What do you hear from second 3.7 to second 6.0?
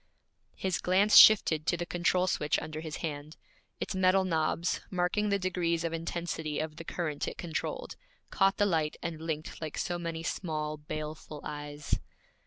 Its metal knobs, marking the degrees of